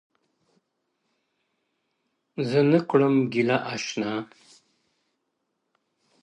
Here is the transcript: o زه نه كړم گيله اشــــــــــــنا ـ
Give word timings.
o 2.37 2.39
زه 2.49 2.61
نه 2.71 2.79
كړم 2.89 3.15
گيله 3.33 3.57
اشــــــــــــنا 3.73 4.11
ـ 4.19 4.25